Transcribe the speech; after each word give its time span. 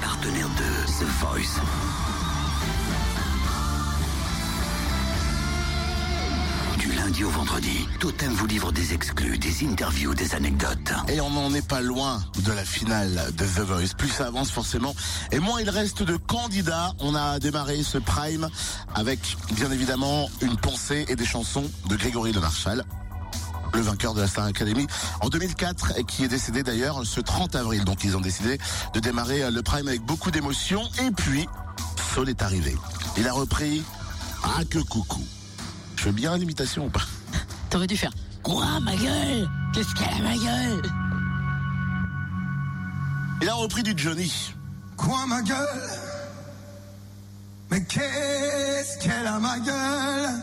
Partenaire 0.00 0.48
de 0.48 0.86
The 0.86 1.08
Voice. 1.20 1.60
Du 6.78 6.92
lundi 6.92 7.24
au 7.24 7.28
vendredi, 7.28 7.86
Totem 8.00 8.32
vous 8.32 8.46
livre 8.46 8.72
des 8.72 8.94
exclus, 8.94 9.36
des 9.36 9.66
interviews, 9.66 10.14
des 10.14 10.34
anecdotes. 10.34 10.92
Et 11.08 11.20
on 11.20 11.28
n'en 11.30 11.52
est 11.52 11.66
pas 11.66 11.82
loin 11.82 12.22
de 12.44 12.52
la 12.52 12.64
finale 12.64 13.30
de 13.36 13.44
The 13.44 13.60
Voice. 13.60 13.94
Plus 13.98 14.08
ça 14.08 14.26
avance 14.26 14.50
forcément, 14.50 14.94
et 15.32 15.38
moins 15.38 15.60
il 15.60 15.68
reste 15.68 16.02
de 16.02 16.16
candidats. 16.16 16.94
On 17.00 17.14
a 17.14 17.38
démarré 17.38 17.82
ce 17.82 17.98
prime 17.98 18.48
avec, 18.94 19.36
bien 19.52 19.70
évidemment, 19.70 20.30
une 20.40 20.56
pensée 20.56 21.04
et 21.08 21.16
des 21.16 21.26
chansons 21.26 21.70
de 21.88 21.96
Grégory 21.96 22.32
Le 22.32 22.40
Marchal 22.40 22.84
le 23.74 23.80
vainqueur 23.80 24.14
de 24.14 24.20
la 24.20 24.26
Star 24.26 24.44
Academy 24.44 24.86
en 25.20 25.28
2004 25.28 25.98
et 25.98 26.04
qui 26.04 26.24
est 26.24 26.28
décédé 26.28 26.62
d'ailleurs 26.62 27.04
ce 27.04 27.20
30 27.20 27.54
avril. 27.56 27.84
Donc 27.84 28.04
ils 28.04 28.16
ont 28.16 28.20
décidé 28.20 28.58
de 28.94 29.00
démarrer 29.00 29.50
le 29.50 29.62
prime 29.62 29.88
avec 29.88 30.02
beaucoup 30.02 30.30
d'émotion 30.30 30.82
et 31.04 31.10
puis 31.10 31.48
Saul 32.14 32.28
est 32.28 32.42
arrivé. 32.42 32.76
Il 33.16 33.26
a 33.28 33.32
repris 33.32 33.82
Ah 34.42 34.64
que 34.68 34.78
coucou. 34.78 35.24
Je 35.96 36.02
fais 36.04 36.12
bien 36.12 36.36
l'imitation 36.36 36.86
ou 36.86 36.90
pas? 36.90 37.06
T'aurais 37.70 37.86
dû 37.86 37.96
faire 37.96 38.12
Quoi 38.42 38.80
ma 38.80 38.94
gueule? 38.96 39.48
Qu'est-ce 39.72 39.94
qu'elle 39.94 40.20
a 40.20 40.22
ma 40.22 40.36
gueule? 40.36 40.82
Il 43.40 43.48
a 43.48 43.54
repris 43.54 43.82
du 43.82 43.94
Johnny. 43.96 44.52
Quoi 44.96 45.26
ma 45.26 45.42
gueule? 45.42 45.90
Mais 47.70 47.84
qu'est-ce 47.84 48.98
qu'elle 48.98 49.26
a 49.26 49.38
ma 49.38 49.58
gueule? 49.58 50.42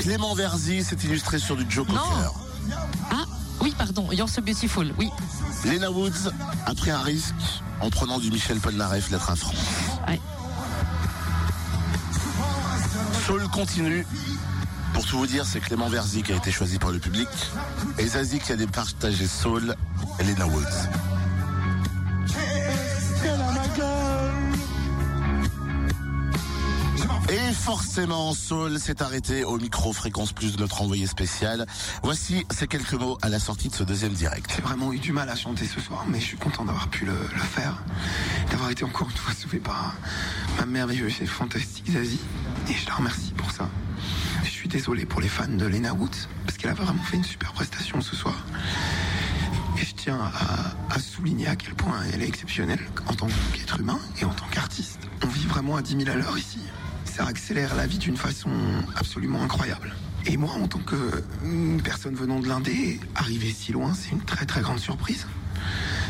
Clément 0.00 0.34
Verzi 0.34 0.82
s'est 0.82 0.96
illustré 1.04 1.38
sur 1.38 1.56
du 1.56 1.66
Joe 1.68 1.86
Cocker. 1.86 2.32
Ah 3.10 3.26
oui 3.60 3.74
pardon, 3.76 4.10
You're 4.10 4.28
so 4.30 4.40
beautiful, 4.40 4.92
oui. 4.98 5.10
Lena 5.66 5.90
Woods 5.90 6.30
a 6.64 6.74
pris 6.74 6.90
un 6.90 7.02
risque 7.02 7.34
en 7.80 7.90
prenant 7.90 8.18
du 8.18 8.30
Michel 8.30 8.58
Polnareff, 8.60 9.10
lettre 9.10 9.30
à 9.30 9.36
France. 9.36 9.54
Ouais. 10.08 10.18
Saul 13.26 13.46
continue. 13.48 14.06
Pour 14.94 15.04
tout 15.04 15.18
vous 15.18 15.26
dire, 15.26 15.44
c'est 15.44 15.60
Clément 15.60 15.88
Verzi 15.88 16.22
qui 16.22 16.32
a 16.32 16.36
été 16.36 16.50
choisi 16.50 16.78
par 16.78 16.92
le 16.92 16.98
public. 16.98 17.28
Et 17.98 18.06
Zazie 18.06 18.38
qui 18.38 18.52
a 18.52 18.56
départagé 18.56 19.26
Saul 19.26 19.76
et 20.18 20.24
Lena 20.24 20.46
Woods. 20.46 20.64
Et 27.30 27.52
forcément, 27.52 28.34
Saul 28.34 28.80
s'est 28.80 29.04
arrêté 29.04 29.44
au 29.44 29.56
micro 29.56 29.92
Fréquence 29.92 30.32
Plus 30.32 30.56
de 30.56 30.60
notre 30.60 30.82
envoyé 30.82 31.06
spécial. 31.06 31.64
Voici 32.02 32.44
ces 32.50 32.66
quelques 32.66 32.94
mots 32.94 33.18
à 33.22 33.28
la 33.28 33.38
sortie 33.38 33.68
de 33.68 33.74
ce 33.74 33.84
deuxième 33.84 34.14
direct. 34.14 34.52
J'ai 34.56 34.62
vraiment 34.62 34.92
eu 34.92 34.98
du 34.98 35.12
mal 35.12 35.28
à 35.28 35.36
chanter 35.36 35.64
ce 35.64 35.80
soir, 35.80 36.04
mais 36.08 36.18
je 36.18 36.24
suis 36.24 36.36
content 36.36 36.64
d'avoir 36.64 36.88
pu 36.88 37.04
le, 37.04 37.14
faire. 37.14 37.84
D'avoir 38.50 38.70
été 38.70 38.82
encore 38.82 39.08
une 39.08 39.16
fois 39.16 39.32
sauvé 39.32 39.60
par 39.60 39.94
ma 40.58 40.66
merveilleuse 40.66 41.22
et 41.22 41.26
fantastique 41.26 41.92
Zazie. 41.92 42.18
Et 42.68 42.72
je 42.72 42.88
la 42.88 42.94
remercie 42.94 43.32
pour 43.36 43.52
ça. 43.52 43.68
Je 44.42 44.50
suis 44.50 44.68
désolé 44.68 45.06
pour 45.06 45.20
les 45.20 45.28
fans 45.28 45.46
de 45.46 45.66
Lena 45.66 45.94
Woods, 45.94 46.26
parce 46.46 46.58
qu'elle 46.58 46.72
a 46.72 46.74
vraiment 46.74 47.02
fait 47.04 47.16
une 47.16 47.24
super 47.24 47.52
prestation 47.52 48.00
ce 48.00 48.16
soir. 48.16 48.34
Et 49.80 49.84
je 49.84 49.94
tiens 49.94 50.18
à, 50.20 50.92
à 50.92 50.98
souligner 50.98 51.46
à 51.46 51.54
quel 51.54 51.76
point 51.76 51.94
elle 52.12 52.22
est 52.22 52.28
exceptionnelle 52.28 52.84
en 53.06 53.14
tant 53.14 53.28
qu'être 53.54 53.78
humain 53.78 54.00
et 54.20 54.24
en 54.24 54.34
tant 54.34 54.46
qu'artiste. 54.50 55.02
On 55.24 55.28
vit 55.28 55.46
vraiment 55.46 55.76
à 55.76 55.82
10 55.82 55.96
000 56.04 56.10
à 56.10 56.14
l'heure 56.16 56.36
ici. 56.36 56.58
Ça 57.04 57.26
accélère 57.26 57.74
la 57.74 57.86
vie 57.86 57.98
d'une 57.98 58.16
façon 58.16 58.50
absolument 58.96 59.42
incroyable. 59.42 59.94
Et 60.26 60.36
moi, 60.36 60.52
en 60.52 60.68
tant 60.68 60.80
que 60.80 60.96
mm, 61.42 61.80
personne 61.82 62.14
venant 62.14 62.40
de 62.40 62.48
l'Indé, 62.48 63.00
arriver 63.14 63.50
si 63.50 63.72
loin, 63.72 63.94
c'est 63.94 64.10
une 64.10 64.22
très 64.22 64.46
très 64.46 64.60
grande 64.60 64.78
surprise. 64.78 65.26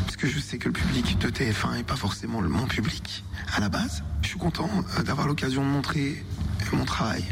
Parce 0.05 0.15
que 0.15 0.27
je 0.27 0.39
sais 0.39 0.57
que 0.57 0.67
le 0.67 0.73
public 0.73 1.17
de 1.19 1.29
TF1 1.29 1.77
n'est 1.77 1.83
pas 1.83 1.95
forcément 1.95 2.41
mon 2.41 2.65
public 2.67 3.23
à 3.55 3.59
la 3.59 3.69
base. 3.69 4.03
Je 4.21 4.27
suis 4.27 4.39
content 4.39 4.69
euh, 4.97 5.03
d'avoir 5.03 5.27
l'occasion 5.27 5.63
de 5.63 5.69
montrer 5.69 6.23
mon 6.73 6.85
travail 6.85 7.23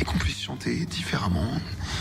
et 0.00 0.04
qu'on 0.04 0.18
puisse 0.18 0.40
chanter 0.40 0.84
différemment, 0.86 1.48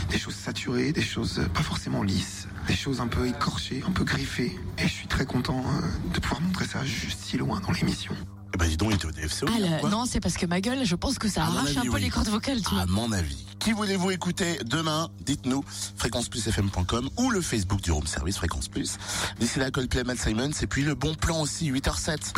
des 0.10 0.18
choses 0.18 0.36
saturées, 0.36 0.92
des 0.92 1.02
choses 1.02 1.42
pas 1.54 1.62
forcément 1.62 2.04
lisses, 2.04 2.48
des 2.68 2.76
choses 2.76 3.02
un 3.02 3.08
peu 3.08 3.28
écorchées, 3.28 3.84
un 3.88 3.92
peu 3.92 4.04
griffées. 4.04 4.58
Et 4.80 4.84
je 4.84 4.94
suis 4.94 5.08
très 5.08 5.26
content 5.26 5.60
euh, 5.60 6.14
de 6.14 6.20
pouvoir 6.20 6.42
montrer 6.42 6.66
ça 6.66 6.84
juste 6.84 7.20
si 7.22 7.38
loin 7.38 7.60
dans 7.60 7.72
l'émission. 7.72 8.16
Eh 8.64 8.66
ben 8.66 8.70
dis 8.72 8.78
donc, 8.78 8.92
il 8.92 8.96
était 8.96 9.06
au 9.08 9.12
DFC 9.12 9.44
Ah, 9.46 9.52
aussi, 9.52 9.60
le- 9.62 9.80
quoi. 9.82 9.90
non, 9.90 10.06
c'est 10.06 10.22
parce 10.22 10.36
que 10.38 10.46
ma 10.46 10.62
gueule, 10.62 10.86
je 10.86 10.96
pense 10.96 11.20
que 11.20 11.28
ça 11.28 11.44
arrache 11.44 11.70
avis, 11.76 11.80
un 11.80 11.82
peu 11.84 11.96
oui. 11.96 12.02
les 12.04 12.10
cordes 12.10 12.30
vocales, 12.30 12.62
tu 12.62 12.70
vois. 12.74 12.84
À 12.84 12.86
mon 12.86 13.12
avis. 13.12 13.44
Qui 13.60 13.74
voulez-vous 13.74 14.12
écouter 14.12 14.58
demain? 14.66 15.10
Dites-nous, 15.26 15.64
fréquenceplusfm.com 15.98 17.10
ou 17.18 17.30
le 17.30 17.42
Facebook 17.42 17.82
du 17.82 17.92
Room 17.92 18.08
Service 18.08 18.38
Fréquence 18.38 18.70
Plus. 18.70 18.98
D'ici 19.40 19.60
là, 19.60 19.70
Coldplay, 19.70 20.04
Matt 20.06 20.20
Simons, 20.20 20.52
et 20.62 20.68
puis 20.68 20.84
le 20.84 20.96
bon 20.96 21.14
plan 21.16 21.42
aussi, 21.42 21.70
8h07. 21.72 22.34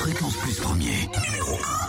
Fréquence 0.00 0.34
Plus 0.36 0.54
premier, 0.54 1.08
numéro 1.26 1.54
1. 1.84 1.87